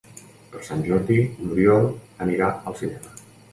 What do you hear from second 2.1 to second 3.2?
anirà al cinema.